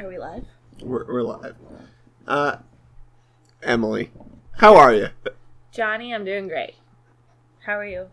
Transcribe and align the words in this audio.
Are 0.00 0.08
we 0.08 0.18
live? 0.18 0.44
We're, 0.82 1.06
we're 1.06 1.22
live. 1.22 1.54
Uh, 2.26 2.56
Emily, 3.62 4.10
how 4.56 4.74
are 4.74 4.92
you? 4.92 5.08
Johnny, 5.70 6.12
I'm 6.12 6.24
doing 6.24 6.48
great. 6.48 6.74
How 7.64 7.78
are 7.78 7.86
you? 7.86 8.08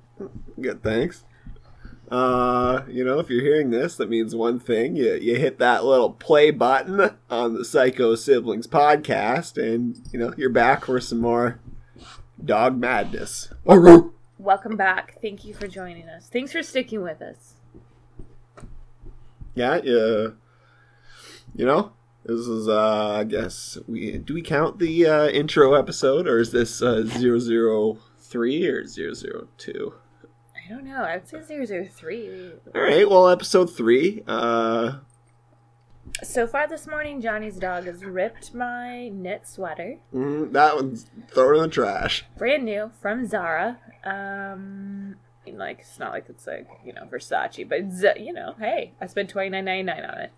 Good, 0.59 0.83
thanks. 0.83 1.25
Uh, 2.11 2.83
you 2.87 3.03
know, 3.03 3.17
if 3.17 3.31
you're 3.31 3.41
hearing 3.41 3.71
this, 3.71 3.95
that 3.95 4.09
means 4.09 4.35
one 4.35 4.59
thing. 4.59 4.95
You, 4.95 5.15
you 5.15 5.37
hit 5.37 5.57
that 5.57 5.83
little 5.83 6.11
play 6.11 6.51
button 6.51 7.17
on 7.31 7.55
the 7.55 7.65
Psycho 7.65 8.13
Siblings 8.13 8.67
podcast, 8.67 9.57
and, 9.57 9.99
you 10.11 10.19
know, 10.19 10.33
you're 10.37 10.51
back 10.51 10.85
for 10.85 10.99
some 10.99 11.19
more 11.19 11.59
dog 12.43 12.77
madness. 12.77 13.51
Welcome 14.37 14.77
back. 14.77 15.17
Thank 15.19 15.45
you 15.45 15.55
for 15.55 15.67
joining 15.67 16.07
us. 16.09 16.29
Thanks 16.31 16.51
for 16.51 16.61
sticking 16.61 17.01
with 17.01 17.23
us. 17.23 17.55
Yeah, 19.55 19.81
yeah. 19.83 20.27
You 21.61 21.67
know, 21.67 21.91
this 22.25 22.47
is, 22.47 22.67
uh, 22.67 23.17
I 23.19 23.23
guess, 23.23 23.77
we 23.87 24.17
do 24.17 24.33
we 24.33 24.41
count 24.41 24.79
the 24.79 25.05
uh, 25.05 25.27
intro 25.27 25.75
episode, 25.75 26.27
or 26.27 26.39
is 26.39 26.51
this 26.51 26.81
uh, 26.81 27.03
003 27.05 28.67
or 28.67 28.83
002? 28.87 29.93
I 30.55 30.69
don't 30.73 30.83
know. 30.85 31.03
I 31.03 31.17
would 31.17 31.27
say 31.27 31.87
003. 31.87 32.51
All 32.73 32.81
right, 32.81 33.07
well, 33.07 33.29
episode 33.29 33.67
three. 33.67 34.23
Uh, 34.25 35.01
So 36.23 36.47
far 36.47 36.67
this 36.67 36.87
morning, 36.87 37.21
Johnny's 37.21 37.57
dog 37.57 37.85
has 37.85 38.03
ripped 38.03 38.55
my 38.55 39.09
knit 39.09 39.47
sweater. 39.47 39.97
mm, 40.11 40.51
that 40.53 40.75
one's 40.77 41.11
thrown 41.27 41.57
in 41.57 41.61
the 41.61 41.67
trash. 41.67 42.25
Brand 42.39 42.65
new 42.65 42.89
from 42.99 43.27
Zara. 43.27 43.77
Um, 44.03 45.17
like, 45.45 45.81
it's 45.81 45.99
not 45.99 46.11
like 46.11 46.25
it's 46.27 46.47
like, 46.47 46.67
you 46.83 46.93
know, 46.93 47.03
Versace, 47.03 47.69
but, 47.69 48.19
you 48.19 48.33
know, 48.33 48.55
hey, 48.57 48.93
I 48.99 49.05
spent 49.05 49.29
twenty 49.29 49.49
nine 49.49 49.65
ninety 49.65 49.83
nine 49.83 50.03
on 50.05 50.17
it. 50.21 50.31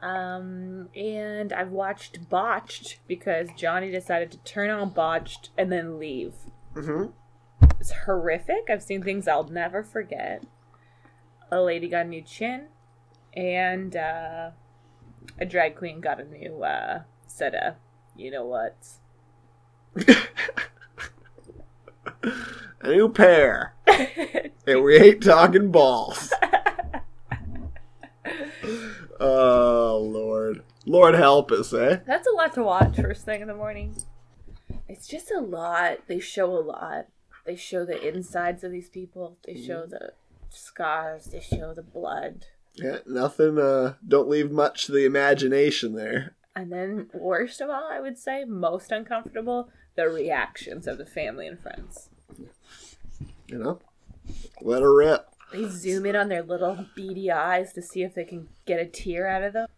Um, 0.00 0.88
and 0.94 1.52
I've 1.52 1.70
watched 1.72 2.28
Botched 2.28 2.98
because 3.08 3.48
Johnny 3.56 3.90
decided 3.90 4.30
to 4.30 4.38
turn 4.38 4.70
on 4.70 4.90
Botched 4.90 5.50
and 5.58 5.72
then 5.72 5.98
leave. 5.98 6.34
hmm 6.74 7.06
It's 7.80 7.92
horrific. 8.06 8.68
I've 8.70 8.82
seen 8.82 9.02
things 9.02 9.26
I'll 9.26 9.48
never 9.48 9.82
forget. 9.82 10.44
A 11.50 11.60
lady 11.60 11.88
got 11.88 12.06
a 12.06 12.08
new 12.08 12.22
chin, 12.22 12.66
and 13.34 13.96
uh, 13.96 14.50
a 15.40 15.46
drag 15.46 15.76
queen 15.76 16.00
got 16.00 16.20
a 16.20 16.24
new 16.24 16.62
uh, 16.62 17.02
set 17.26 17.54
of, 17.54 17.74
you 18.14 18.30
know 18.30 18.44
what? 18.44 18.76
A 22.80 22.88
new 22.92 23.08
pair, 23.08 23.74
and 24.66 24.82
we 24.84 24.96
ain't 24.98 25.22
talking 25.22 25.70
balls. 25.72 26.32
oh 29.20 29.20
Lord, 30.88 31.14
help 31.14 31.52
us, 31.52 31.72
eh? 31.74 31.98
That's 32.06 32.26
a 32.26 32.34
lot 32.34 32.54
to 32.54 32.62
watch 32.62 32.96
first 32.96 33.26
thing 33.26 33.42
in 33.42 33.48
the 33.48 33.54
morning. 33.54 33.94
It's 34.88 35.06
just 35.06 35.30
a 35.30 35.40
lot. 35.40 35.98
They 36.06 36.18
show 36.18 36.46
a 36.46 36.60
lot. 36.60 37.08
They 37.44 37.56
show 37.56 37.84
the 37.84 38.08
insides 38.08 38.64
of 38.64 38.72
these 38.72 38.88
people. 38.88 39.36
They 39.44 39.54
show 39.54 39.84
the 39.86 40.12
scars. 40.48 41.26
They 41.26 41.40
show 41.40 41.74
the 41.74 41.82
blood. 41.82 42.46
Yeah, 42.74 42.98
nothing. 43.06 43.58
Uh, 43.58 43.94
don't 44.06 44.30
leave 44.30 44.50
much 44.50 44.86
to 44.86 44.92
the 44.92 45.04
imagination 45.04 45.94
there. 45.94 46.34
And 46.56 46.72
then, 46.72 47.10
worst 47.12 47.60
of 47.60 47.68
all, 47.68 47.88
I 47.90 48.00
would 48.00 48.18
say, 48.18 48.44
most 48.44 48.90
uncomfortable, 48.90 49.70
the 49.94 50.08
reactions 50.08 50.86
of 50.86 50.96
the 50.96 51.06
family 51.06 51.46
and 51.46 51.60
friends. 51.60 52.08
You 53.46 53.58
know, 53.58 53.80
let 54.62 54.82
her 54.82 54.94
rip. 54.94 55.28
They 55.52 55.68
zoom 55.68 56.06
in 56.06 56.16
on 56.16 56.28
their 56.28 56.42
little 56.42 56.86
beady 56.96 57.30
eyes 57.30 57.72
to 57.74 57.82
see 57.82 58.02
if 58.02 58.14
they 58.14 58.24
can 58.24 58.48
get 58.66 58.80
a 58.80 58.86
tear 58.86 59.26
out 59.28 59.42
of 59.42 59.52
them. 59.52 59.68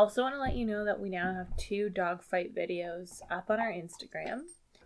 Also, 0.00 0.22
want 0.22 0.34
to 0.34 0.40
let 0.40 0.56
you 0.56 0.64
know 0.64 0.82
that 0.86 0.98
we 0.98 1.10
now 1.10 1.34
have 1.34 1.54
two 1.58 1.90
dogfight 1.90 2.54
videos 2.54 3.20
up 3.30 3.50
on 3.50 3.60
our 3.60 3.70
Instagram. 3.70 4.44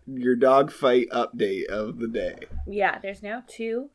Your 0.08 0.34
dog 0.34 0.72
fight 0.72 1.08
update 1.10 1.66
of 1.66 2.00
the 2.00 2.08
day. 2.08 2.34
Yeah, 2.66 2.98
there's 2.98 3.22
now 3.22 3.44
two. 3.46 3.90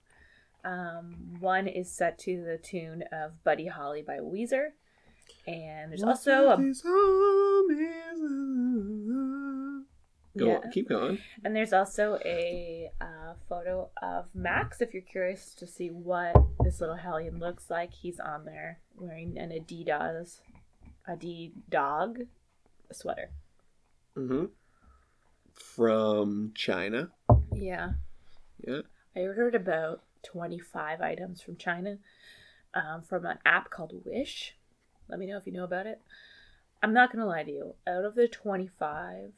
Um, 0.63 1.35
one 1.41 1.67
is 1.67 1.91
set 1.91 2.19
to 2.19 2.41
the 2.41 2.57
tune 2.57 3.03
of 3.11 3.43
Buddy 3.43 3.67
Holly 3.67 4.01
by 4.01 4.19
Weezer. 4.19 4.69
And 5.45 5.91
there's 5.91 6.03
also 6.03 6.51
a 6.51 6.57
Go 10.37 10.47
yeah, 10.47 10.59
on, 10.63 10.71
keep 10.71 10.87
going. 10.87 11.17
and 11.43 11.53
there's 11.53 11.73
also 11.73 12.17
a 12.23 12.91
uh, 13.01 13.33
photo 13.49 13.89
of 14.01 14.27
Max. 14.33 14.79
If 14.79 14.93
you're 14.93 15.03
curious 15.03 15.53
to 15.55 15.67
see 15.67 15.89
what 15.89 16.33
this 16.63 16.79
little 16.79 16.95
hellion 16.95 17.39
looks 17.39 17.69
like, 17.69 17.91
he's 17.93 18.21
on 18.21 18.45
there 18.45 18.79
wearing 18.95 19.37
an 19.37 19.49
Adidas, 19.49 20.39
Adi 21.09 21.53
dog 21.69 22.19
sweater. 22.91 23.31
hmm 24.15 24.45
From 25.53 26.51
China. 26.55 27.09
Yeah, 27.53 27.93
Yeah. 28.65 28.81
I 29.15 29.21
ordered 29.21 29.55
about 29.55 30.03
25 30.23 31.01
items 31.01 31.41
from 31.41 31.57
China 31.57 31.97
um, 32.73 33.01
from 33.01 33.25
an 33.25 33.39
app 33.45 33.69
called 33.69 33.93
Wish. 34.05 34.55
Let 35.09 35.19
me 35.19 35.25
know 35.25 35.37
if 35.37 35.47
you 35.47 35.53
know 35.53 35.63
about 35.63 35.87
it. 35.87 36.01
I'm 36.83 36.93
not 36.93 37.11
going 37.11 37.19
to 37.21 37.25
lie 37.25 37.43
to 37.43 37.51
you. 37.51 37.75
Out 37.87 38.05
of 38.05 38.15
the 38.15 38.27
25, 38.27 39.31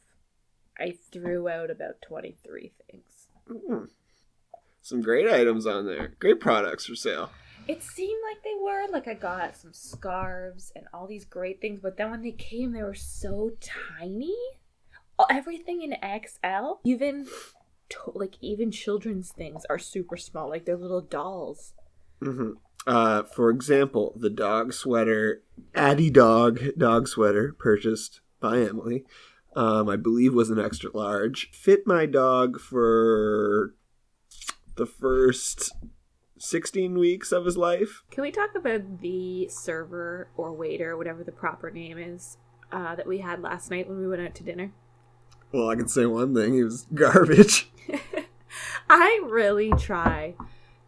I 0.77 0.93
threw 1.11 1.47
out 1.47 1.71
about 1.71 2.01
23 2.01 2.71
things. 2.89 3.27
Mm. 3.49 3.89
Some 4.81 5.01
great 5.01 5.27
items 5.27 5.65
on 5.65 5.85
there. 5.85 6.13
Great 6.19 6.39
products 6.39 6.85
for 6.85 6.95
sale. 6.95 7.31
It 7.71 7.83
seemed 7.83 8.21
like 8.29 8.43
they 8.43 8.55
were. 8.61 8.87
Like 8.91 9.07
I 9.07 9.13
got 9.13 9.55
some 9.55 9.71
scarves 9.71 10.73
and 10.75 10.85
all 10.93 11.07
these 11.07 11.23
great 11.23 11.61
things, 11.61 11.79
but 11.81 11.95
then 11.95 12.11
when 12.11 12.21
they 12.21 12.33
came, 12.33 12.73
they 12.73 12.83
were 12.83 12.93
so 12.93 13.51
tiny. 13.61 14.35
Everything 15.29 15.81
in 15.81 15.93
XL, 16.01 16.79
even 16.83 17.27
to- 17.89 18.11
like 18.13 18.35
even 18.41 18.71
children's 18.71 19.31
things 19.31 19.63
are 19.69 19.79
super 19.79 20.17
small. 20.17 20.49
Like 20.49 20.65
they're 20.65 20.75
little 20.75 21.01
dolls. 21.01 21.73
hmm 22.21 22.53
Uh, 22.87 23.23
for 23.23 23.49
example, 23.49 24.13
the 24.19 24.29
dog 24.29 24.73
sweater, 24.73 25.43
Addy 25.73 26.09
Dog 26.09 26.59
dog 26.77 27.07
sweater 27.07 27.55
purchased 27.57 28.19
by 28.39 28.59
Emily, 28.59 29.05
um, 29.55 29.87
I 29.87 29.95
believe 29.95 30.33
was 30.33 30.49
an 30.49 30.59
extra 30.59 30.89
large, 30.93 31.51
fit 31.51 31.85
my 31.85 32.05
dog 32.05 32.59
for 32.59 33.75
the 34.75 34.87
first 34.87 35.71
16 36.41 36.97
weeks 36.97 37.31
of 37.31 37.45
his 37.45 37.57
life. 37.57 38.03
Can 38.11 38.23
we 38.23 38.31
talk 38.31 38.55
about 38.55 38.99
the 39.01 39.47
server 39.49 40.27
or 40.35 40.51
waiter, 40.53 40.97
whatever 40.97 41.23
the 41.23 41.31
proper 41.31 41.69
name 41.69 41.97
is, 41.97 42.37
uh, 42.71 42.95
that 42.95 43.07
we 43.07 43.19
had 43.19 43.41
last 43.41 43.69
night 43.69 43.87
when 43.87 43.99
we 43.99 44.07
went 44.07 44.21
out 44.21 44.35
to 44.35 44.43
dinner? 44.43 44.71
Well, 45.51 45.69
I 45.69 45.75
can 45.75 45.87
say 45.87 46.05
one 46.05 46.33
thing, 46.33 46.53
he 46.53 46.63
was 46.63 46.87
garbage. 46.93 47.69
I 48.89 49.21
really 49.25 49.71
try 49.77 50.35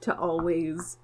to 0.02 0.18
always 0.18 0.98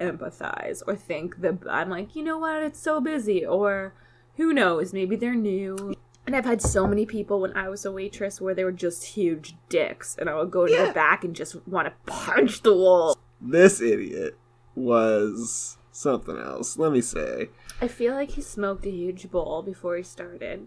empathize 0.00 0.82
or 0.86 0.94
think 0.94 1.40
that 1.40 1.58
I'm 1.68 1.90
like, 1.90 2.14
you 2.14 2.22
know 2.22 2.38
what, 2.38 2.62
it's 2.62 2.80
so 2.80 3.00
busy, 3.00 3.44
or 3.44 3.94
who 4.36 4.52
knows, 4.52 4.92
maybe 4.92 5.16
they're 5.16 5.34
new. 5.34 5.94
And 6.26 6.36
I've 6.36 6.44
had 6.44 6.60
so 6.60 6.86
many 6.86 7.06
people 7.06 7.40
when 7.40 7.56
I 7.56 7.68
was 7.68 7.84
a 7.86 7.90
waitress 7.92 8.40
where 8.40 8.54
they 8.54 8.62
were 8.64 8.70
just 8.72 9.04
huge 9.04 9.54
dicks, 9.68 10.14
and 10.18 10.28
I 10.28 10.34
would 10.36 10.50
go 10.50 10.66
to 10.66 10.72
Yeah. 10.72 10.86
the 10.86 10.92
back 10.92 11.24
and 11.24 11.34
just 11.34 11.66
want 11.66 11.88
to 11.88 11.94
punch 12.12 12.62
the 12.62 12.74
wall. 12.74 13.16
This 13.40 13.80
idiot 13.80 14.36
was 14.74 15.76
something 15.92 16.36
else, 16.36 16.76
let 16.78 16.92
me 16.92 17.00
say. 17.00 17.50
I 17.80 17.88
feel 17.88 18.14
like 18.14 18.32
he 18.32 18.42
smoked 18.42 18.86
a 18.86 18.90
huge 18.90 19.30
bowl 19.30 19.62
before 19.62 19.96
he 19.96 20.02
started. 20.02 20.66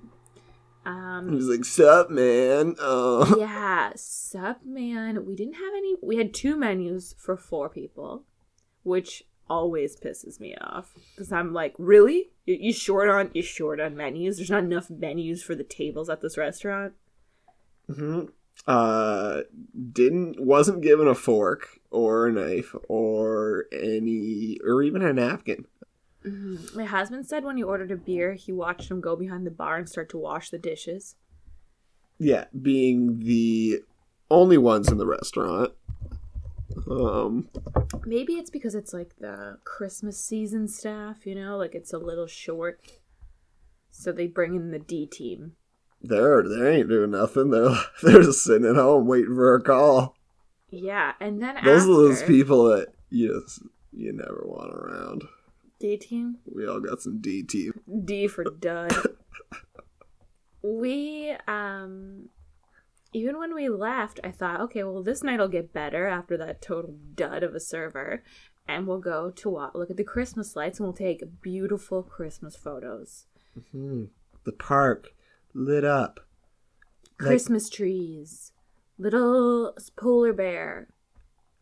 He 0.83 0.89
Um, 0.89 1.35
was 1.35 1.47
like, 1.47 1.65
Sup, 1.65 2.09
man? 2.09 2.75
Uh, 2.79 3.35
yeah, 3.39 3.91
sup, 3.95 4.61
man. 4.65 5.25
We 5.25 5.35
didn't 5.35 5.55
have 5.55 5.73
any. 5.75 5.95
We 6.01 6.17
had 6.17 6.33
two 6.33 6.55
menus 6.55 7.13
for 7.17 7.37
four 7.37 7.69
people, 7.69 8.23
which 8.83 9.25
always 9.49 9.97
pisses 9.99 10.39
me 10.39 10.55
off 10.61 10.93
because 11.13 11.31
I'm 11.31 11.53
like, 11.53 11.75
really? 11.77 12.31
You, 12.45 12.57
you 12.59 12.73
short 12.73 13.09
on 13.09 13.29
you 13.33 13.41
short 13.43 13.79
on 13.81 13.95
menus? 13.95 14.37
There's 14.37 14.49
not 14.49 14.63
enough 14.63 14.89
menus 14.89 15.43
for 15.43 15.55
the 15.55 15.63
tables 15.65 16.09
at 16.09 16.21
this 16.21 16.37
restaurant. 16.37 16.93
hmm 17.93 18.25
Uh, 18.67 19.41
didn't 19.91 20.39
wasn't 20.39 20.81
given 20.81 21.07
a 21.07 21.15
fork 21.15 21.79
or 21.89 22.27
a 22.27 22.31
knife 22.31 22.75
or 22.87 23.65
any 23.73 24.59
or 24.63 24.83
even 24.83 25.01
a 25.01 25.11
napkin. 25.11 25.65
Mhm. 26.23 26.75
My 26.75 26.85
husband 26.85 27.25
said 27.25 27.43
when 27.43 27.57
he 27.57 27.63
ordered 27.63 27.91
a 27.91 27.97
beer, 27.97 28.33
he 28.33 28.51
watched 28.51 28.91
him 28.91 29.01
go 29.01 29.15
behind 29.15 29.47
the 29.47 29.51
bar 29.51 29.77
and 29.77 29.89
start 29.89 30.09
to 30.09 30.17
wash 30.17 30.51
the 30.51 30.59
dishes. 30.59 31.15
Yeah, 32.19 32.45
being 32.61 33.19
the 33.19 33.81
only 34.29 34.57
ones 34.57 34.89
in 34.91 34.99
the 34.99 35.07
restaurant. 35.07 35.73
Um, 36.89 37.49
Maybe 38.05 38.33
it's 38.33 38.51
because 38.51 38.75
it's 38.75 38.93
like 38.93 39.15
the 39.17 39.57
Christmas 39.63 40.23
season 40.23 40.67
staff, 40.67 41.25
you 41.25 41.35
know, 41.35 41.57
like 41.57 41.73
it's 41.73 41.93
a 41.93 41.97
little 41.97 42.27
short. 42.27 42.79
So 43.89 44.11
they 44.11 44.27
bring 44.27 44.55
in 44.55 44.71
the 44.71 44.79
D 44.79 45.05
team. 45.05 45.55
They're 46.03 46.43
they 46.43 46.77
ain't 46.77 46.89
doing 46.89 47.11
nothing. 47.11 47.51
They're 47.51 47.75
they're 48.03 48.23
just 48.23 48.43
sitting 48.43 48.67
at 48.67 48.75
home 48.75 49.07
waiting 49.07 49.35
for 49.35 49.55
a 49.55 49.61
call. 49.61 50.15
Yeah, 50.69 51.13
and 51.19 51.41
then 51.41 51.55
Those 51.63 51.81
after, 51.81 51.91
are 51.91 51.95
those 51.95 52.23
people 52.23 52.63
that 52.65 52.87
you 53.09 53.41
just 53.43 53.61
you 53.91 54.13
never 54.13 54.43
want 54.45 54.73
around. 54.73 55.23
D 55.79 55.97
team. 55.97 56.37
We 56.45 56.67
all 56.67 56.79
got 56.79 57.01
some 57.01 57.19
D 57.19 57.43
team. 57.43 57.73
D 58.05 58.27
for 58.27 58.43
dud. 58.43 58.93
we 60.63 61.35
um 61.47 62.29
even 63.13 63.37
when 63.37 63.53
we 63.53 63.67
left, 63.67 64.21
I 64.23 64.31
thought, 64.31 64.61
okay, 64.61 64.83
well 64.83 65.03
this 65.03 65.23
night'll 65.23 65.49
get 65.49 65.73
better 65.73 66.07
after 66.07 66.37
that 66.37 66.61
total 66.61 66.95
dud 67.15 67.43
of 67.43 67.53
a 67.53 67.59
server. 67.59 68.23
And 68.67 68.87
we'll 68.87 68.99
go 68.99 69.31
to 69.31 69.49
wa- 69.49 69.71
look 69.73 69.89
at 69.89 69.97
the 69.97 70.03
Christmas 70.03 70.55
lights 70.55 70.79
and 70.79 70.85
we'll 70.87 70.93
take 70.93 71.41
beautiful 71.41 72.03
Christmas 72.03 72.55
photos. 72.55 73.25
Hmm. 73.71 74.05
The 74.45 74.53
park 74.53 75.13
lit 75.53 75.83
up. 75.83 76.19
Like- 77.19 77.27
Christmas 77.27 77.69
trees, 77.69 78.51
little 78.97 79.75
polar 79.95 80.33
bear. 80.33 80.87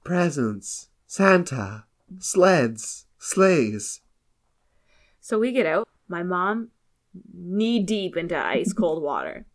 Presents, 0.03 0.89
Santa, 1.05 1.85
sleds, 2.19 3.05
sleighs. 3.17 4.01
So 5.19 5.37
we 5.39 5.51
get 5.51 5.65
out. 5.65 5.87
My 6.07 6.23
mom, 6.23 6.69
knee 7.33 7.79
deep 7.83 8.15
into 8.17 8.37
ice 8.37 8.73
cold 8.73 9.03
water. 9.11 9.45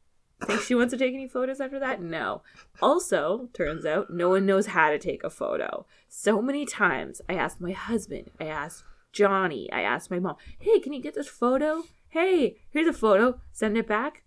Think 0.44 0.60
she 0.60 0.74
wants 0.74 0.92
to 0.92 0.98
take 0.98 1.14
any 1.14 1.26
photos 1.26 1.60
after 1.60 1.78
that? 1.80 2.02
No. 2.02 2.42
Also, 2.82 3.48
turns 3.54 3.86
out 3.86 4.10
no 4.10 4.28
one 4.28 4.44
knows 4.44 4.66
how 4.66 4.90
to 4.90 4.98
take 4.98 5.24
a 5.24 5.30
photo. 5.30 5.86
So 6.08 6.42
many 6.42 6.66
times 6.66 7.22
I 7.28 7.34
asked 7.34 7.60
my 7.62 7.72
husband, 7.72 8.30
I 8.38 8.44
asked 8.46 8.84
Johnny, 9.12 9.72
I 9.72 9.80
asked 9.80 10.10
my 10.10 10.18
mom, 10.18 10.36
hey, 10.58 10.80
can 10.80 10.92
you 10.92 11.00
get 11.00 11.14
this 11.14 11.28
photo? 11.28 11.84
Hey, 12.10 12.56
here's 12.70 12.88
a 12.88 12.92
photo. 12.92 13.40
Send 13.52 13.78
it 13.78 13.86
back. 13.88 14.23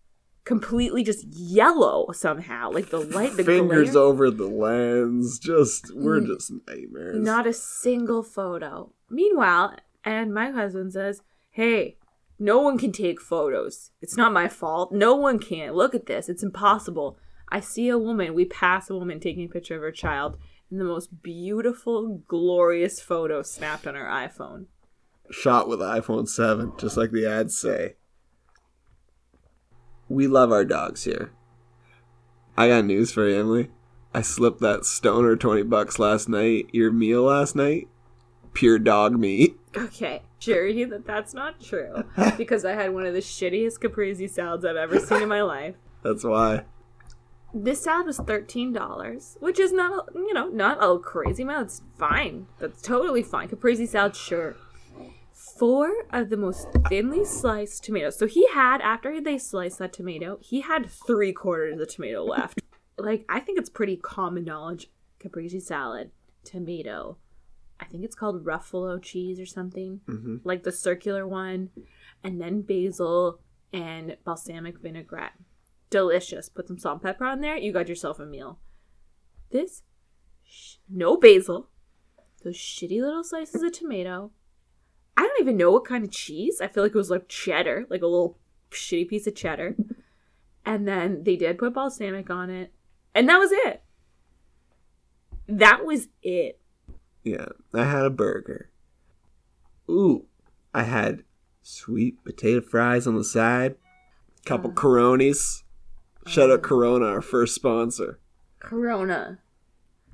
Completely 0.47 1.03
just 1.03 1.25
yellow 1.27 2.09
somehow. 2.13 2.71
Like 2.71 2.89
the 2.89 2.99
light, 3.01 3.35
the 3.35 3.43
Fingers 3.43 3.91
glare. 3.91 4.03
over 4.03 4.31
the 4.31 4.47
lens. 4.47 5.39
Just 5.39 5.93
we're 5.93 6.21
just 6.21 6.53
nightmares. 6.65 7.21
Not 7.21 7.45
a 7.45 7.51
single 7.51 8.23
photo. 8.23 8.93
Meanwhile, 9.09 9.75
and 10.05 10.33
my 10.33 10.51
husband 10.51 10.93
says, 10.93 11.21
Hey, 11.51 11.97
no 12.39 12.59
one 12.59 12.77
can 12.77 12.93
take 12.93 13.19
photos. 13.19 13.91
It's 14.01 14.15
not 14.15 14.31
my 14.31 14.47
fault. 14.47 14.93
No 14.93 15.15
one 15.15 15.37
can. 15.37 15.73
Look 15.73 15.93
at 15.93 16.05
this. 16.05 16.29
It's 16.29 16.43
impossible. 16.43 17.17
I 17.49 17.59
see 17.59 17.89
a 17.89 17.97
woman, 17.97 18.33
we 18.33 18.45
pass 18.45 18.89
a 18.89 18.95
woman 18.95 19.19
taking 19.19 19.45
a 19.45 19.49
picture 19.49 19.75
of 19.75 19.81
her 19.81 19.91
child, 19.91 20.37
and 20.69 20.79
the 20.79 20.85
most 20.85 21.23
beautiful, 21.23 22.23
glorious 22.27 23.01
photo 23.01 23.41
snapped 23.41 23.87
on 23.87 23.95
her 23.95 24.05
iPhone. 24.05 24.65
Shot 25.29 25.67
with 25.67 25.79
iPhone 25.79 26.27
7, 26.27 26.73
just 26.77 26.95
like 26.97 27.11
the 27.11 27.25
ads 27.25 27.57
say. 27.57 27.95
We 30.09 30.27
love 30.27 30.51
our 30.51 30.65
dogs 30.65 31.03
here. 31.03 31.31
I 32.57 32.69
got 32.69 32.85
news 32.85 33.11
for 33.11 33.27
you, 33.27 33.39
Emily. 33.39 33.69
I 34.13 34.21
slipped 34.21 34.61
that 34.61 34.85
stoner 34.85 35.35
20 35.35 35.63
bucks 35.63 35.99
last 35.99 36.27
night. 36.29 36.69
Your 36.71 36.91
meal 36.91 37.23
last 37.23 37.55
night? 37.55 37.87
Pure 38.53 38.79
dog 38.79 39.13
meat. 39.19 39.57
Okay, 39.75 40.23
assure 40.39 40.65
you 40.67 40.87
that 40.87 41.05
that's 41.05 41.33
not 41.33 41.61
true 41.61 42.03
because 42.37 42.65
I 42.65 42.71
had 42.73 42.93
one 42.93 43.05
of 43.05 43.13
the 43.13 43.19
shittiest 43.19 43.79
caprese 43.79 44.27
salads 44.27 44.65
I've 44.65 44.75
ever 44.75 44.99
seen 44.99 45.21
in 45.21 45.29
my 45.29 45.41
life. 45.43 45.75
That's 46.01 46.23
why. 46.23 46.63
This 47.53 47.83
salad 47.83 48.07
was 48.07 48.17
thirteen 48.17 48.73
dollars, 48.73 49.37
which 49.39 49.59
is 49.59 49.71
not 49.71 49.91
a- 50.09 50.17
you 50.17 50.33
know 50.33 50.47
not 50.49 50.77
a 50.81 50.97
crazy 50.99 51.43
amount. 51.43 51.67
It's 51.67 51.81
fine. 51.97 52.47
That's 52.59 52.81
totally 52.81 53.21
fine. 53.23 53.47
Caprese 53.49 53.85
salad, 53.87 54.15
sure. 54.15 54.55
Four 55.57 55.91
of 56.11 56.29
the 56.29 56.37
most 56.37 56.67
thinly 56.87 57.25
sliced 57.25 57.83
tomatoes. 57.83 58.17
So 58.17 58.27
he 58.27 58.47
had 58.49 58.81
after 58.81 59.19
they 59.21 59.37
sliced 59.37 59.79
that 59.79 59.93
tomato, 59.93 60.37
he 60.41 60.61
had 60.61 60.89
three 60.89 61.33
quarters 61.33 61.73
of 61.73 61.79
the 61.79 61.85
tomato 61.85 62.23
left. 62.35 62.61
like 62.97 63.25
I 63.29 63.39
think 63.39 63.57
it's 63.59 63.69
pretty 63.69 63.97
common 63.97 64.43
knowledge. 64.45 64.89
Caprese 65.19 65.59
salad, 65.61 66.11
tomato. 66.43 67.17
I 67.79 67.85
think 67.85 68.03
it's 68.03 68.15
called 68.15 68.43
Ruffalo 68.45 69.01
cheese 69.01 69.39
or 69.39 69.45
something, 69.45 70.01
hmm 70.07 70.37
like 70.43 70.63
the 70.63 70.71
circular 70.71 71.27
one, 71.27 71.69
and 72.23 72.39
then 72.41 72.61
basil 72.61 73.39
and 73.73 74.17
balsamic 74.23 74.79
vinaigrette 74.79 75.33
delicious. 75.89 76.49
Put 76.49 76.67
some 76.67 76.77
salt 76.77 76.95
and 76.95 77.03
pepper 77.03 77.25
on 77.25 77.41
there. 77.41 77.55
You 77.57 77.71
got 77.71 77.87
yourself 77.89 78.19
a 78.19 78.25
meal. 78.25 78.59
This, 79.51 79.83
sh- 80.43 80.75
no 80.89 81.17
basil. 81.17 81.69
Those 82.43 82.57
shitty 82.57 83.01
little 83.01 83.23
slices 83.23 83.63
of 83.63 83.71
tomato. 83.71 84.31
I 85.17 85.21
don't 85.23 85.41
even 85.41 85.57
know 85.57 85.71
what 85.71 85.83
kind 85.85 86.03
of 86.05 86.11
cheese. 86.11 86.61
I 86.61 86.67
feel 86.67 86.83
like 86.83 86.91
it 86.93 86.97
was 86.97 87.09
like 87.09 87.27
cheddar, 87.27 87.85
like 87.89 88.01
a 88.03 88.07
little 88.07 88.37
shitty 88.71 89.07
piece 89.09 89.27
of 89.27 89.35
cheddar. 89.35 89.75
And 90.65 90.85
then 90.85 91.23
they 91.23 91.37
did 91.37 91.57
put 91.57 91.73
balsamic 91.73 92.29
on 92.29 92.49
it. 92.49 92.73
And 93.15 93.29
that 93.29 93.37
was 93.37 93.53
it. 93.53 93.83
That 95.47 95.85
was 95.85 96.09
it. 96.21 96.59
Yeah, 97.23 97.45
I 97.73 97.85
had 97.85 98.03
a 98.03 98.09
burger. 98.09 98.69
Ooh, 99.89 100.25
I 100.73 100.83
had 100.83 101.23
sweet 101.61 102.21
potato 102.25 102.59
fries 102.59 103.07
on 103.07 103.15
the 103.15 103.23
side. 103.23 103.75
Couple 104.45 104.71
Uh. 104.71 104.73
Coronis. 104.73 105.63
Shout 106.25 106.49
Uh. 106.49 106.55
out 106.55 106.63
Corona, 106.63 107.05
our 107.05 107.21
first 107.21 107.55
sponsor. 107.55 108.19
Corona. 108.59 109.39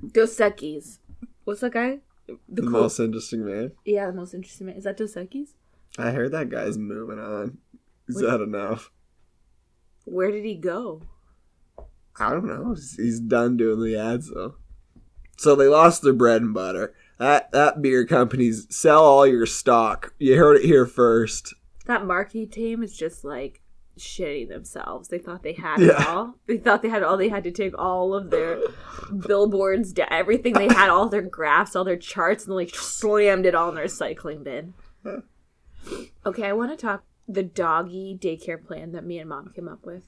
Dos 0.06 0.36
Equis. 0.38 0.98
What's 1.42 1.62
that 1.62 1.72
guy? 1.72 1.98
The, 2.26 2.62
cool- 2.62 2.70
most 2.70 2.98
interesting 3.00 3.44
man. 3.44 3.72
Yeah, 3.84 4.06
the 4.06 4.12
most 4.12 4.34
interesting 4.34 4.66
man. 4.68 4.76
Is 4.76 4.84
that 4.84 4.96
Dos 4.96 5.14
Equis? 5.14 5.50
I 5.98 6.10
heard 6.10 6.32
that 6.32 6.48
guy's 6.50 6.76
moving 6.78 7.18
on. 7.18 7.58
Is 8.08 8.16
that 8.16 8.40
enough? 8.40 8.90
Where 10.04 10.30
did 10.30 10.44
he 10.44 10.54
go? 10.54 11.02
I 12.18 12.30
don't 12.30 12.46
know. 12.46 12.74
He's- 12.74 13.18
done 13.18 13.56
doing 13.56 13.80
the 13.82 13.96
ads 13.98 14.30
though. 14.32 14.56
So 15.36 15.54
they 15.54 15.66
lost 15.66 16.02
their 16.02 16.12
bread 16.12 16.42
and 16.42 16.54
butter. 16.54 16.94
That 17.18 17.50
that 17.52 17.82
beer 17.82 18.06
companies 18.06 18.66
sell 18.70 19.04
all 19.04 19.26
your 19.26 19.46
stock. 19.46 20.14
You 20.18 20.36
heard 20.36 20.56
it 20.58 20.64
here 20.64 20.86
first. 20.86 21.54
That 21.86 22.06
marquee 22.06 22.46
team 22.46 22.82
is 22.82 22.96
just 22.96 23.24
like 23.24 23.60
shitting 23.98 24.48
themselves. 24.48 25.08
They 25.08 25.18
thought 25.18 25.42
they 25.42 25.52
had 25.54 25.80
Yeah. 25.80 26.00
it 26.02 26.06
all. 26.08 26.34
They 26.46 26.58
thought 26.58 26.82
they 26.82 26.88
had 26.88 27.02
all. 27.02 27.16
They 27.16 27.28
had 27.28 27.44
to 27.44 27.50
take 27.52 27.76
all 27.78 28.14
of 28.14 28.30
their 28.30 28.58
billboards, 29.26 29.94
everything 30.10 30.54
they 30.54 30.68
had, 30.68 30.88
all 30.90 31.08
their 31.08 31.22
graphs, 31.22 31.74
all 31.76 31.84
their 31.84 31.96
charts, 31.96 32.44
and 32.46 32.54
like 32.54 32.74
slammed 32.74 33.46
it 33.46 33.54
all 33.54 33.68
in 33.70 33.74
their 33.76 33.86
recycling 33.86 34.42
bin. 34.44 34.74
Okay, 36.24 36.44
I 36.46 36.52
want 36.54 36.70
to 36.70 36.76
talk 36.78 37.04
the 37.28 37.42
doggy 37.42 38.18
daycare 38.18 38.62
plan 38.64 38.92
that 38.92 39.04
me 39.04 39.18
and 39.18 39.28
mom 39.28 39.52
came 39.54 39.68
up 39.68 39.84
with. 39.84 40.04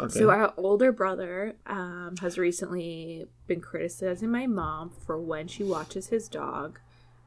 Okay. 0.00 0.18
So 0.18 0.30
our 0.30 0.54
older 0.56 0.90
brother 0.92 1.56
um, 1.66 2.14
has 2.22 2.38
recently 2.38 3.26
been 3.46 3.60
criticizing 3.60 4.30
my 4.30 4.46
mom 4.46 4.90
for 5.04 5.20
when 5.20 5.48
she 5.48 5.62
watches 5.64 6.08
his 6.08 6.28
dog. 6.28 6.80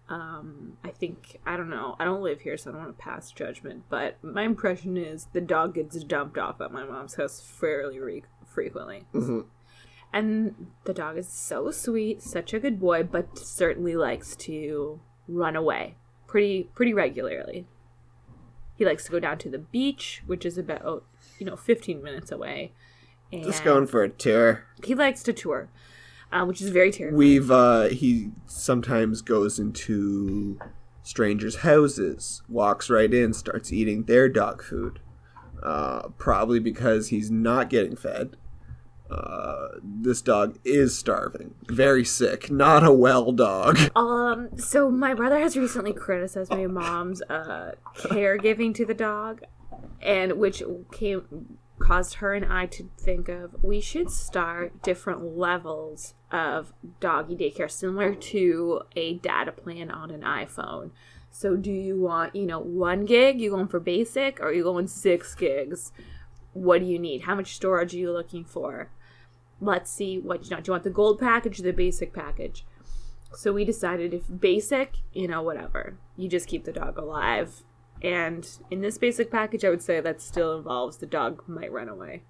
Um, 0.09 0.77
I 0.83 0.89
think 0.89 1.39
I 1.45 1.55
don't 1.55 1.69
know. 1.69 1.95
I 1.99 2.03
don't 2.05 2.23
live 2.23 2.41
here, 2.41 2.57
so 2.57 2.69
I 2.69 2.73
don't 2.73 2.83
want 2.83 2.97
to 2.97 3.03
pass 3.03 3.31
judgment. 3.31 3.83
But 3.89 4.17
my 4.23 4.41
impression 4.43 4.97
is 4.97 5.27
the 5.33 5.41
dog 5.41 5.75
gets 5.75 6.03
dumped 6.03 6.37
off 6.37 6.59
at 6.61 6.71
my 6.71 6.83
mom's 6.83 7.15
house 7.15 7.39
fairly 7.41 7.99
re- 7.99 8.23
frequently, 8.47 9.05
Mhm. 9.13 9.45
and 10.11 10.67
the 10.85 10.93
dog 10.93 11.17
is 11.17 11.27
so 11.29 11.69
sweet, 11.69 12.23
such 12.23 12.53
a 12.53 12.59
good 12.59 12.79
boy, 12.79 13.03
but 13.03 13.37
certainly 13.37 13.95
likes 13.95 14.35
to 14.37 14.99
run 15.27 15.55
away 15.55 15.95
pretty 16.25 16.69
pretty 16.73 16.93
regularly. 16.93 17.67
He 18.75 18.85
likes 18.85 19.05
to 19.05 19.11
go 19.11 19.19
down 19.19 19.37
to 19.39 19.49
the 19.49 19.59
beach, 19.59 20.23
which 20.25 20.43
is 20.45 20.57
about 20.57 21.05
you 21.37 21.45
know 21.45 21.55
15 21.55 22.01
minutes 22.01 22.31
away. 22.31 22.73
And 23.31 23.43
Just 23.43 23.63
going 23.63 23.85
for 23.85 24.01
a 24.01 24.09
tour. 24.09 24.65
He 24.83 24.95
likes 24.95 25.21
to 25.21 25.33
tour, 25.33 25.69
uh, 26.31 26.45
which 26.45 26.61
is 26.61 26.69
very 26.69 26.91
terrifying. 26.91 27.17
We've 27.17 27.51
uh 27.51 27.89
he 27.89 28.31
sometimes 28.45 29.21
goes 29.21 29.59
into 29.59 30.59
strangers' 31.03 31.57
houses, 31.57 32.43
walks 32.47 32.89
right 32.89 33.13
in, 33.13 33.33
starts 33.33 33.71
eating 33.71 34.03
their 34.03 34.29
dog 34.29 34.63
food. 34.63 34.99
Uh, 35.61 36.07
probably 36.17 36.59
because 36.59 37.09
he's 37.09 37.29
not 37.29 37.69
getting 37.69 37.95
fed. 37.95 38.37
Uh, 39.11 39.69
this 39.83 40.21
dog 40.21 40.57
is 40.63 40.97
starving, 40.97 41.55
very 41.67 42.05
sick, 42.05 42.49
not 42.49 42.83
a 42.83 42.93
well 42.93 43.31
dog. 43.31 43.77
Um, 43.95 44.57
so 44.57 44.89
my 44.89 45.13
brother 45.13 45.39
has 45.39 45.57
recently 45.57 45.91
criticized 45.91 46.51
my 46.51 46.67
mom's 46.67 47.21
uh 47.23 47.71
caregiving 47.97 48.73
to 48.75 48.85
the 48.85 48.93
dog, 48.93 49.41
and 50.01 50.33
which 50.33 50.61
came 50.91 51.57
caused 51.79 52.15
her 52.15 52.33
and 52.33 52.45
I 52.45 52.67
to 52.67 52.89
think 52.99 53.29
of 53.29 53.55
we 53.63 53.81
should 53.81 54.11
start 54.11 54.83
different 54.83 55.37
levels 55.37 56.13
of 56.31 56.73
doggy 56.99 57.35
daycare, 57.35 57.71
similar 57.71 58.13
to 58.13 58.81
a 58.95 59.15
data 59.15 59.51
plan 59.51 59.89
on 59.89 60.11
an 60.11 60.21
iPhone. 60.21 60.91
So, 61.31 61.55
do 61.55 61.71
you 61.71 61.99
want 61.99 62.35
you 62.35 62.45
know 62.45 62.59
one 62.59 63.05
gig? 63.05 63.39
You 63.39 63.51
going 63.51 63.67
for 63.67 63.79
basic, 63.79 64.39
or 64.39 64.47
are 64.47 64.53
you 64.53 64.63
going 64.63 64.87
six 64.87 65.35
gigs? 65.35 65.91
What 66.53 66.79
do 66.79 66.85
you 66.85 66.99
need? 66.99 67.21
How 67.21 67.35
much 67.35 67.55
storage 67.55 67.93
are 67.93 67.97
you 67.97 68.11
looking 68.11 68.43
for? 68.43 68.89
Let's 69.61 69.91
see 69.91 70.17
what 70.19 70.43
you 70.45 70.49
know. 70.51 70.61
Do 70.61 70.69
you 70.69 70.73
want 70.73 70.83
the 70.83 70.89
gold 70.89 71.19
package 71.19 71.59
or 71.59 71.63
the 71.63 71.73
basic 71.73 72.13
package? 72.13 72.65
So 73.33 73.53
we 73.53 73.63
decided 73.63 74.13
if 74.13 74.23
basic, 74.39 74.97
you 75.13 75.27
know, 75.27 75.41
whatever, 75.41 75.97
you 76.17 76.27
just 76.27 76.47
keep 76.47 76.65
the 76.65 76.71
dog 76.71 76.97
alive. 76.97 77.63
And 78.01 78.49
in 78.71 78.81
this 78.81 78.97
basic 78.97 79.29
package, 79.29 79.63
I 79.63 79.69
would 79.69 79.83
say 79.83 79.99
that 79.99 80.21
still 80.21 80.57
involves 80.57 80.97
the 80.97 81.05
dog 81.05 81.43
might 81.47 81.71
run 81.71 81.89
away. 81.89 82.23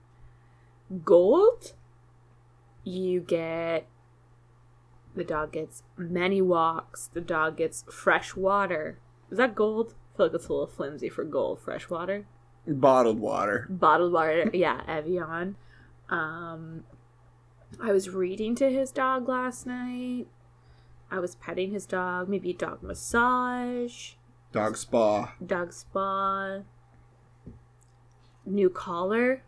Gold, 1.06 1.74
you 2.90 3.20
get 3.22 3.88
the 5.16 5.24
dog 5.24 5.52
gets 5.54 5.84
many 5.98 6.42
walks, 6.42 7.10
the 7.14 7.22
dog 7.22 7.58
gets 7.58 7.84
fresh 7.92 8.36
water, 8.36 9.00
Is 9.32 9.38
that 9.38 9.56
gold? 9.56 9.94
I 10.14 10.18
feel 10.18 10.26
like 10.28 10.36
it's 10.36 10.48
a 10.48 10.54
little 10.54 10.68
flimsy 10.68 11.10
for 11.10 11.24
gold. 11.24 11.60
Fresh 11.62 11.90
water, 11.90 12.26
Bottled 12.68 13.20
water. 13.20 13.68
bottled 13.70 14.14
water. 14.14 14.50
Yeah, 14.54 14.82
Evian. 14.88 15.56
Um, 16.10 16.84
I 17.82 17.92
was 17.92 18.10
reading 18.10 18.56
to 18.56 18.70
his 18.70 18.92
dog 18.92 19.28
last 19.30 19.66
night. 19.66 20.28
I 21.12 21.20
was 21.20 21.36
petting 21.36 21.72
his 21.72 21.86
dog. 21.86 22.28
Maybe 22.30 22.54
dog 22.54 22.84
massage, 22.84 24.14
Dog 24.52 24.78
spa. 24.78 25.34
dog 25.46 25.74
spa, 25.74 26.60
new 28.46 28.70
collar. 28.70 29.44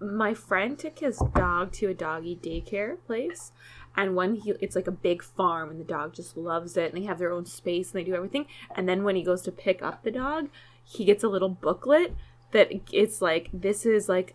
My 0.00 0.34
friend 0.34 0.78
took 0.78 0.98
his 0.98 1.22
dog 1.34 1.72
to 1.74 1.88
a 1.88 1.94
doggy 1.94 2.36
daycare 2.36 2.96
place, 3.06 3.52
and 3.96 4.16
when 4.16 4.34
he 4.36 4.52
it's 4.60 4.76
like 4.76 4.86
a 4.86 4.92
big 4.92 5.22
farm 5.22 5.70
and 5.70 5.80
the 5.80 5.84
dog 5.84 6.14
just 6.14 6.36
loves 6.36 6.76
it 6.76 6.92
and 6.92 7.00
they 7.02 7.06
have 7.06 7.18
their 7.18 7.32
own 7.32 7.46
space 7.46 7.92
and 7.92 8.00
they 8.00 8.04
do 8.04 8.14
everything 8.14 8.46
and 8.74 8.88
then 8.88 9.04
when 9.04 9.16
he 9.16 9.22
goes 9.22 9.42
to 9.42 9.52
pick 9.52 9.82
up 9.82 10.02
the 10.02 10.10
dog 10.10 10.48
he 10.82 11.04
gets 11.04 11.22
a 11.22 11.28
little 11.28 11.48
booklet 11.48 12.14
that 12.52 12.70
it's 12.92 13.20
like 13.22 13.48
this 13.52 13.86
is 13.86 14.08
like 14.08 14.34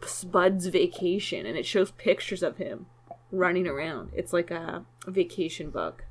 spud's 0.00 0.66
vacation 0.66 1.46
and 1.46 1.56
it 1.56 1.66
shows 1.66 1.90
pictures 1.92 2.42
of 2.42 2.56
him 2.56 2.86
running 3.30 3.66
around 3.66 4.10
it's 4.14 4.32
like 4.32 4.50
a 4.50 4.84
vacation 5.06 5.70
book 5.70 6.04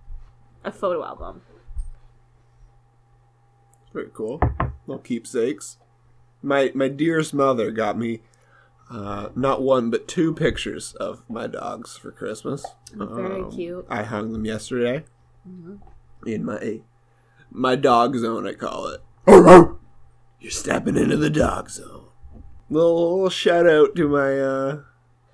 a 0.64 0.72
photo 0.72 1.06
album 1.06 1.42
Very 3.94 4.10
cool. 4.14 4.42
Little 4.88 5.02
keepsakes. 5.02 5.78
My 6.42 6.72
my 6.75 6.90
dearest 6.90 7.34
mother 7.34 7.72
got 7.72 7.98
me 7.98 8.22
uh, 8.89 9.30
not 9.36 9.62
one 9.62 9.89
but 9.89 10.08
two 10.08 10.34
pictures 10.34 10.94
of 11.00 11.24
my 11.30 11.48
dogs 11.48 11.98
for 11.98 12.12
Christmas. 12.12 12.65
very 12.94 13.42
Um, 13.42 13.51
cute 13.51 13.86
I 13.89 14.04
hung 14.04 14.32
them 14.34 14.46
yesterday 14.46 15.04
in 16.25 16.44
my 16.46 16.82
my 17.51 17.75
dog 17.75 18.15
zone. 18.18 18.48
I 18.48 18.54
call 18.54 18.88
it. 18.88 19.01
You're 19.27 20.51
stepping 20.51 20.98
into 20.98 21.18
the 21.18 21.30
dog 21.30 21.70
zone. 21.70 22.08
Little, 22.70 23.13
little 23.15 23.30
shout 23.30 23.68
out 23.68 23.96
to 23.96 24.08
my 24.08 24.39
uh, 24.39 24.82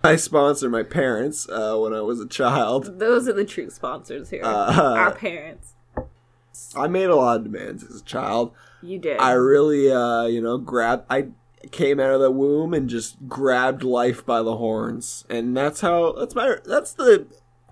my 0.04 0.16
sponsor, 0.16 0.70
my 0.70 0.84
parents, 0.84 1.48
uh, 1.50 1.78
when 1.78 1.94
I 1.94 2.02
was 2.02 2.20
a 2.20 2.28
child. 2.28 3.00
those 3.00 3.28
are 3.28 3.34
the 3.34 3.46
true 3.46 3.70
sponsors 3.70 4.30
here 4.30 4.42
Uh, 4.44 4.96
our 4.98 5.12
parents 5.14 5.76
I 6.76 6.88
made 6.88 7.10
a 7.10 7.16
lot 7.16 7.38
of 7.38 7.44
demands 7.44 7.84
as 7.84 8.02
a 8.02 8.04
child. 8.04 8.54
you 8.82 9.00
did 9.00 9.20
I 9.20 9.34
really, 9.34 9.92
uh, 9.92 10.24
you 10.26 10.42
know, 10.42 10.58
grabbed. 10.58 11.06
I 11.10 11.28
came 11.72 12.00
out 12.00 12.12
of 12.12 12.22
the 12.22 12.32
womb 12.32 12.74
and 12.74 12.90
just 12.90 13.28
grabbed 13.28 13.84
life 13.84 14.26
by 14.26 14.42
the 14.42 14.58
horns, 14.58 15.26
and 15.30 15.56
that's 15.56 15.82
how. 15.82 16.14
That's 16.14 16.34
my. 16.36 16.56
That's 16.66 16.94
the 16.94 17.28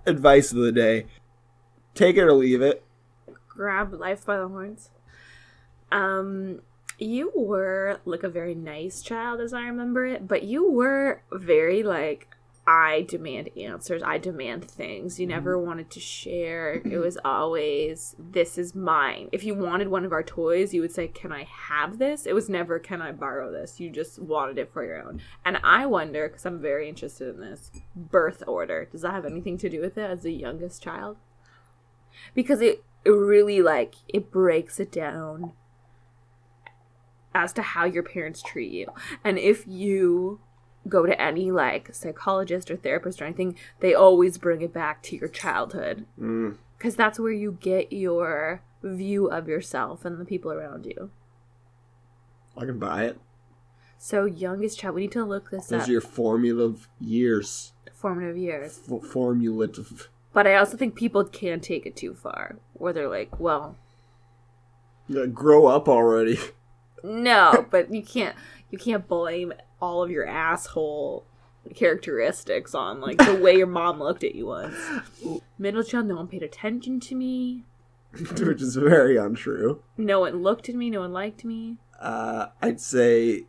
advice 0.05 0.51
of 0.51 0.59
the 0.59 0.71
day. 0.71 1.05
Take 1.95 2.17
it 2.17 2.21
or 2.23 2.33
leave 2.33 2.61
it. 2.61 2.83
grab 3.47 3.93
life 3.93 4.25
by 4.25 4.37
the 4.37 4.47
horns. 4.47 4.89
Um, 5.91 6.61
you 6.97 7.31
were 7.35 7.99
like 8.05 8.23
a 8.23 8.29
very 8.29 8.55
nice 8.55 9.01
child, 9.01 9.41
as 9.41 9.53
I 9.53 9.61
remember 9.61 10.05
it, 10.05 10.27
but 10.27 10.43
you 10.43 10.69
were 10.71 11.21
very 11.31 11.83
like, 11.83 12.27
I 12.69 13.05
demand 13.07 13.49
answers, 13.57 14.03
I 14.03 14.19
demand 14.19 14.65
things. 14.65 15.19
You 15.19 15.25
never 15.25 15.55
mm-hmm. 15.55 15.67
wanted 15.67 15.89
to 15.91 15.99
share. 15.99 16.73
It 16.73 16.83
mm-hmm. 16.83 16.99
was 16.99 17.17
always, 17.25 18.15
this 18.19 18.57
is 18.57 18.75
mine. 18.75 19.29
If 19.31 19.43
you 19.43 19.55
wanted 19.55 19.87
one 19.87 20.05
of 20.05 20.11
our 20.11 20.23
toys, 20.23 20.73
you 20.73 20.81
would 20.81 20.91
say, 20.91 21.07
Can 21.07 21.31
I 21.31 21.45
have 21.45 21.97
this? 21.97 22.25
It 22.25 22.33
was 22.33 22.49
never, 22.49 22.77
Can 22.77 23.01
I 23.01 23.11
borrow 23.11 23.51
this? 23.51 23.79
You 23.79 23.89
just 23.89 24.19
wanted 24.19 24.57
it 24.57 24.71
for 24.71 24.85
your 24.85 25.01
own. 25.01 25.21
And 25.43 25.57
I 25.63 25.85
wonder, 25.85 26.27
because 26.27 26.45
I'm 26.45 26.61
very 26.61 26.87
interested 26.87 27.33
in 27.35 27.41
this, 27.41 27.71
birth 27.95 28.43
order. 28.45 28.87
Does 28.91 29.01
that 29.01 29.13
have 29.13 29.25
anything 29.25 29.57
to 29.59 29.69
do 29.69 29.81
with 29.81 29.97
it 29.97 30.09
as 30.09 30.23
the 30.23 30.33
youngest 30.33 30.83
child? 30.83 31.17
because 32.33 32.61
it 32.61 32.83
it 33.05 33.11
really 33.11 33.61
like 33.61 33.95
it 34.07 34.31
breaks 34.31 34.79
it 34.79 34.91
down 34.91 35.53
as 37.33 37.53
to 37.53 37.61
how 37.61 37.85
your 37.85 38.03
parents 38.03 38.41
treat 38.41 38.71
you 38.71 38.87
and 39.23 39.37
if 39.37 39.65
you 39.67 40.39
go 40.87 41.05
to 41.05 41.21
any 41.21 41.51
like 41.51 41.93
psychologist 41.93 42.71
or 42.71 42.77
therapist 42.77 43.21
or 43.21 43.25
anything 43.25 43.55
they 43.79 43.93
always 43.93 44.37
bring 44.37 44.61
it 44.61 44.73
back 44.73 45.03
to 45.03 45.15
your 45.15 45.27
childhood 45.27 46.05
Mm. 46.19 46.57
because 46.77 46.95
that's 46.95 47.19
where 47.19 47.31
you 47.31 47.57
get 47.59 47.91
your 47.93 48.61
view 48.81 49.27
of 49.29 49.47
yourself 49.47 50.05
and 50.05 50.19
the 50.19 50.25
people 50.25 50.51
around 50.51 50.85
you 50.85 51.11
I 52.57 52.65
can 52.65 52.79
buy 52.79 53.03
it. 53.05 53.17
so 53.97 54.25
youngest 54.25 54.79
child 54.79 54.95
we 54.95 55.01
need 55.01 55.11
to 55.13 55.23
look 55.25 55.51
this 55.51 55.67
Those 55.67 55.81
up 55.83 55.87
are 55.87 55.91
your 55.91 56.01
formative 56.01 56.87
years. 56.99 57.73
formative 57.93 58.37
years 58.37 58.79
F- 58.89 59.03
formulative. 59.03 60.09
but 60.33 60.47
i 60.47 60.55
also 60.55 60.77
think 60.77 60.95
people 60.95 61.25
can 61.25 61.59
take 61.59 61.85
it 61.85 61.95
too 61.97 62.13
far 62.13 62.55
where 62.73 62.93
they're 62.93 63.09
like 63.09 63.39
well 63.39 63.75
gotta 65.11 65.27
grow 65.27 65.65
up 65.67 65.87
already. 65.89 66.37
No, 67.01 67.65
but 67.71 67.93
you 67.93 68.03
can't 68.03 68.35
you 68.69 68.77
can't 68.77 69.07
blame 69.07 69.53
all 69.81 70.03
of 70.03 70.11
your 70.11 70.27
asshole 70.27 71.25
characteristics 71.75 72.73
on 72.73 72.99
like 73.01 73.17
the 73.17 73.35
way 73.35 73.55
your 73.55 73.67
mom 73.67 73.99
looked 73.99 74.23
at 74.23 74.35
you 74.35 74.45
was. 74.47 74.73
Middle 75.57 75.83
child, 75.83 76.07
no 76.07 76.15
one 76.15 76.27
paid 76.27 76.43
attention 76.43 76.99
to 77.01 77.15
me. 77.15 77.65
which 78.39 78.61
is 78.61 78.75
very 78.75 79.17
untrue. 79.17 79.83
No 79.97 80.21
one 80.21 80.41
looked 80.41 80.67
at 80.67 80.75
me. 80.75 80.89
No 80.89 81.01
one 81.01 81.13
liked 81.13 81.45
me. 81.45 81.77
Uh, 81.99 82.47
I'd 82.61 82.81
say 82.81 83.45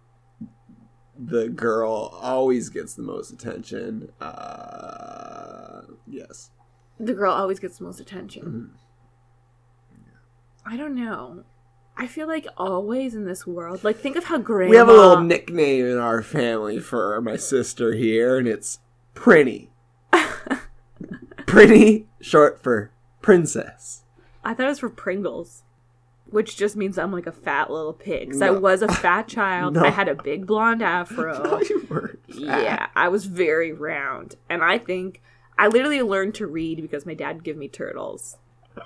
the 1.18 1.48
girl 1.48 2.18
always 2.20 2.68
gets 2.68 2.94
the 2.94 3.02
most 3.02 3.30
attention. 3.30 4.10
Uh, 4.20 5.82
yes. 6.06 6.50
The 6.98 7.14
girl 7.14 7.32
always 7.32 7.58
gets 7.58 7.78
the 7.78 7.84
most 7.84 8.00
attention. 8.00 8.72
I 10.66 10.76
don't 10.76 10.94
know. 10.94 11.44
I 12.00 12.06
feel 12.06 12.26
like 12.26 12.46
always 12.56 13.14
in 13.14 13.26
this 13.26 13.46
world, 13.46 13.84
like 13.84 13.98
think 13.98 14.16
of 14.16 14.24
how 14.24 14.38
grandma. 14.38 14.70
We 14.70 14.76
have 14.78 14.88
a 14.88 14.92
little 14.92 15.20
nickname 15.20 15.84
in 15.84 15.98
our 15.98 16.22
family 16.22 16.80
for 16.80 17.20
my 17.20 17.36
sister 17.36 17.92
here, 17.92 18.38
and 18.38 18.48
it's 18.48 18.78
Prinny. 19.14 19.68
Prinny, 21.44 22.06
short 22.18 22.62
for 22.62 22.90
princess. 23.20 24.04
I 24.42 24.54
thought 24.54 24.64
it 24.64 24.70
was 24.70 24.78
for 24.78 24.88
Pringles, 24.88 25.62
which 26.24 26.56
just 26.56 26.74
means 26.74 26.96
I'm 26.96 27.12
like 27.12 27.26
a 27.26 27.32
fat 27.32 27.70
little 27.70 27.92
pig. 27.92 28.28
Because 28.28 28.40
I 28.40 28.48
was 28.48 28.80
a 28.80 28.88
fat 28.94 29.28
child. 29.28 29.74
No. 29.74 29.84
I 29.84 29.90
had 29.90 30.08
a 30.08 30.14
big 30.14 30.46
blonde 30.46 30.82
afro. 30.82 31.60
you 31.68 31.86
were 31.90 32.18
Yeah, 32.28 32.86
I 32.96 33.08
was 33.08 33.26
very 33.26 33.72
round. 33.72 34.36
And 34.48 34.64
I 34.64 34.78
think 34.78 35.20
I 35.58 35.68
literally 35.68 36.00
learned 36.00 36.34
to 36.36 36.46
read 36.46 36.80
because 36.80 37.04
my 37.04 37.12
dad 37.12 37.44
gave 37.44 37.58
me 37.58 37.68
turtles. 37.68 38.38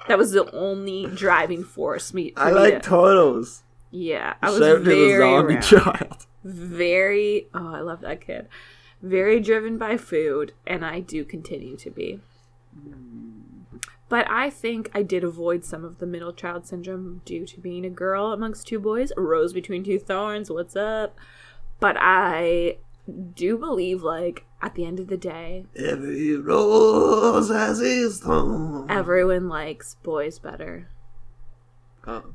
That 0.09 0.19
was 0.19 0.33
the 0.33 0.51
only 0.55 1.07
driving 1.07 1.65
force 1.65 2.13
me. 2.15 2.33
I 2.37 2.51
like 2.51 2.75
to- 2.83 2.89
turtles. 2.91 3.63
yeah, 3.91 4.35
I 4.43 4.51
was 4.51 4.59
Shout 4.61 4.69
out 4.69 4.75
to 4.79 4.79
the 4.85 4.85
very 5.09 5.19
zombie 5.21 5.55
round. 5.55 5.65
child. 5.65 6.27
very. 6.45 7.47
Oh, 7.55 7.75
I 7.75 7.81
love 7.81 8.01
that 8.03 8.21
kid. 8.21 8.49
Very 9.03 9.41
driven 9.41 9.77
by 9.79 9.97
food, 9.97 10.53
and 10.67 10.85
I 10.85 11.01
do 11.01 11.25
continue 11.25 11.77
to 11.77 11.91
be. 11.91 12.21
But 14.09 14.31
I 14.31 14.51
think 14.51 14.91
I 14.95 15.03
did 15.03 15.25
avoid 15.25 15.65
some 15.65 15.85
of 15.85 15.99
the 15.99 16.07
middle 16.07 16.33
child 16.33 16.67
syndrome 16.67 17.23
due 17.25 17.47
to 17.47 17.61
being 17.61 17.85
a 17.85 17.91
girl 17.91 18.33
amongst 18.33 18.67
two 18.67 18.79
boys. 18.79 19.13
A 19.17 19.21
rose 19.21 19.53
between 19.53 19.83
two 19.83 19.99
thorns. 19.99 20.51
What's 20.51 20.77
up? 20.77 21.17
But 21.81 21.97
I 21.99 22.77
do 23.35 23.59
believe, 23.59 24.03
like, 24.03 24.45
at 24.63 24.75
the 24.75 24.85
end 24.85 24.99
of 24.99 25.09
the 25.09 25.17
day, 25.17 25.67
Every 25.77 26.37
rose 26.37 27.51
has 27.51 27.81
its 27.81 28.21
thorn. 28.21 28.91
everyone 28.91 29.49
likes 29.49 29.97
boys 30.03 30.39
better. 30.39 30.89
Oh. 32.07 32.33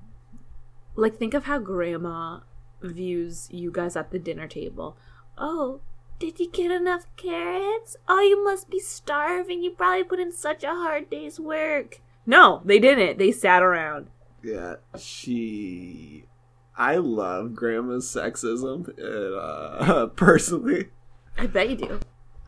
Like, 0.95 1.17
think 1.17 1.33
of 1.33 1.45
how 1.45 1.59
grandma 1.59 2.39
views 2.81 3.47
you 3.51 3.71
guys 3.71 3.95
at 3.95 4.11
the 4.11 4.19
dinner 4.19 4.47
table. 4.47 4.97
Oh, 5.37 5.81
did 6.19 6.39
you 6.39 6.49
get 6.51 6.71
enough 6.71 7.05
carrots? 7.15 7.95
Oh, 8.07 8.19
you 8.21 8.43
must 8.43 8.69
be 8.69 8.79
starving. 8.79 9.63
You 9.63 9.71
probably 9.71 10.03
put 10.03 10.19
in 10.19 10.31
such 10.31 10.63
a 10.63 10.67
hard 10.67 11.09
day's 11.09 11.39
work. 11.39 12.01
No, 12.25 12.61
they 12.65 12.77
didn't. 12.79 13.17
They 13.17 13.31
sat 13.31 13.63
around. 13.63 14.07
Yeah, 14.43 14.75
she. 14.97 16.25
I 16.79 16.95
love 16.95 17.53
grandma's 17.53 18.07
sexism. 18.07 18.87
And, 18.97 19.35
uh, 19.35 20.07
personally, 20.15 20.87
I 21.37 21.45
bet 21.45 21.69
you 21.69 21.75
do. 21.75 21.99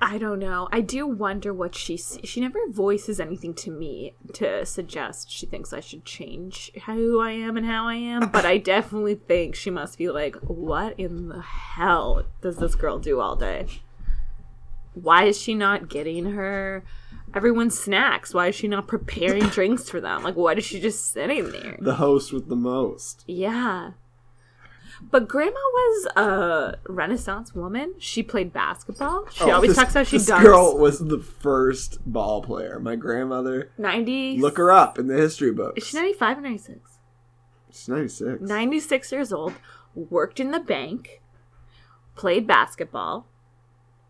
I 0.03 0.17
don't 0.17 0.39
know. 0.39 0.67
I 0.71 0.81
do 0.81 1.05
wonder 1.05 1.53
what 1.53 1.75
she 1.75 1.95
sees. 1.95 2.27
She 2.27 2.41
never 2.41 2.59
voices 2.69 3.19
anything 3.19 3.53
to 3.55 3.69
me 3.69 4.15
to 4.33 4.65
suggest 4.65 5.29
she 5.29 5.45
thinks 5.45 5.73
I 5.73 5.79
should 5.79 6.05
change 6.05 6.71
who 6.87 7.19
I 7.19 7.31
am 7.31 7.55
and 7.55 7.67
how 7.67 7.87
I 7.87 7.95
am, 7.95 8.29
but 8.29 8.43
I 8.43 8.57
definitely 8.57 9.13
think 9.13 9.53
she 9.53 9.69
must 9.69 9.99
be 9.99 10.09
like, 10.09 10.35
what 10.37 10.99
in 10.99 11.29
the 11.29 11.41
hell 11.41 12.23
does 12.41 12.57
this 12.57 12.73
girl 12.73 12.97
do 12.97 13.19
all 13.19 13.35
day? 13.35 13.67
Why 14.95 15.25
is 15.25 15.39
she 15.39 15.53
not 15.53 15.87
getting 15.87 16.31
her 16.31 16.83
everyone's 17.35 17.79
snacks? 17.79 18.33
Why 18.33 18.47
is 18.47 18.55
she 18.55 18.67
not 18.67 18.87
preparing 18.87 19.43
drinks 19.49 19.87
for 19.87 20.01
them? 20.01 20.23
Like, 20.23 20.35
why 20.35 20.53
is 20.53 20.65
she 20.65 20.81
just 20.81 21.11
sitting 21.11 21.51
there? 21.51 21.77
the 21.79 21.95
host 21.95 22.33
with 22.33 22.49
the 22.49 22.55
most. 22.55 23.23
Yeah. 23.27 23.91
But 25.09 25.27
grandma 25.27 25.51
was 25.55 26.05
a 26.15 26.77
Renaissance 26.87 27.53
woman. 27.55 27.95
She 27.97 28.23
played 28.23 28.53
basketball. 28.53 29.25
She 29.31 29.43
Oh, 29.45 29.51
always 29.51 29.71
this- 29.71 29.77
talks 29.77 29.91
about 29.91 30.07
she 30.07 30.17
this 30.17 30.29
dunks. 30.29 30.41
girl 30.43 30.77
was 30.77 30.99
the 30.99 31.19
first 31.19 31.99
ball 32.05 32.41
player. 32.41 32.79
My 32.79 32.95
grandmother. 32.95 33.71
90. 33.77 34.37
Look 34.39 34.57
her 34.57 34.71
up 34.71 34.99
in 34.99 35.07
the 35.07 35.15
history 35.15 35.51
books. 35.51 35.81
Is 35.81 35.87
she 35.89 35.97
95 35.97 36.37
or 36.37 36.41
96? 36.41 36.79
She's 37.71 37.87
96. 37.89 38.41
96 38.41 39.11
years 39.11 39.33
old, 39.33 39.53
worked 39.95 40.39
in 40.39 40.51
the 40.51 40.59
bank, 40.59 41.21
played 42.15 42.45
basketball, 42.45 43.27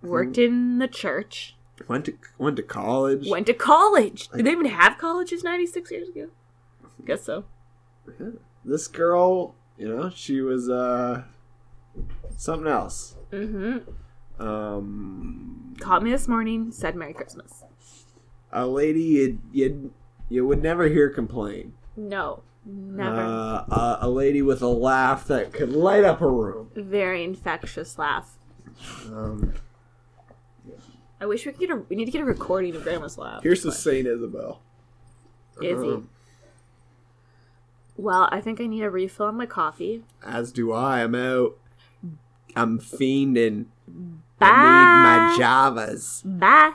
worked 0.01 0.35
hmm. 0.35 0.41
in 0.41 0.79
the 0.79 0.87
church, 0.87 1.55
Went 1.87 2.05
to 2.05 2.13
went 2.37 2.57
to 2.57 2.63
college. 2.63 3.27
went 3.27 3.47
to 3.47 3.53
college. 3.53 4.29
Did 4.29 4.45
they 4.45 4.51
even 4.51 4.67
have 4.67 4.97
colleges 4.99 5.43
96 5.43 5.89
years 5.91 6.09
ago? 6.09 6.27
I 6.83 7.05
Guess 7.05 7.23
so. 7.23 7.45
This 8.63 8.87
girl, 8.87 9.55
you 9.81 9.87
know, 9.89 10.11
she 10.13 10.41
was 10.41 10.69
uh 10.69 11.23
something 12.37 12.67
else. 12.67 13.15
hmm 13.31 13.77
Um, 14.39 15.75
Called 15.79 16.03
me 16.03 16.11
this 16.11 16.27
morning, 16.27 16.71
said 16.71 16.95
Merry 16.95 17.13
Christmas. 17.13 17.63
a 18.51 18.67
lady 18.67 19.01
you 19.01 19.39
you 19.51 19.93
you 20.29 20.45
would 20.45 20.61
never 20.61 20.87
hear 20.87 21.09
complain. 21.09 21.73
No, 21.97 22.43
never. 22.65 23.15
Uh, 23.21 23.65
a, 23.69 23.97
a 24.01 24.09
lady 24.09 24.41
with 24.43 24.61
a 24.61 24.67
laugh 24.67 25.25
that 25.27 25.51
could 25.51 25.73
light 25.73 26.03
up 26.03 26.21
a 26.21 26.27
room. 26.29 26.69
Very 26.75 27.23
infectious 27.23 27.97
laugh. 27.97 28.37
Um, 29.07 29.53
I 31.19 31.25
wish 31.25 31.45
we 31.45 31.51
could 31.53 31.59
get 31.61 31.71
a. 31.71 31.77
We 31.89 31.95
need 31.95 32.05
to 32.05 32.11
get 32.11 32.21
a 32.21 32.25
recording 32.25 32.75
of 32.75 32.83
Grandma's 32.83 33.17
laugh. 33.17 33.41
here's 33.43 33.63
the 33.63 33.71
Saint 33.71 34.07
Isabel. 34.07 34.61
Is 35.61 35.81
he? 35.81 35.89
Um, 35.89 36.09
Well, 37.97 38.29
I 38.31 38.41
think 38.41 38.59
I 38.61 38.67
need 38.67 38.83
a 38.83 38.89
refill 38.89 39.27
on 39.27 39.35
my 39.37 39.45
coffee. 39.45 40.03
as 40.25 40.51
do 40.51 40.71
I. 40.71 41.03
I'm 41.03 41.15
out. 41.15 41.57
I'm 42.55 42.79
fiending. 42.79 43.65
Bye. 44.39 44.47
I 44.47 45.35
need 45.37 45.37
my 45.37 45.37
Javas. 45.39 46.21
Bye. 46.39 46.69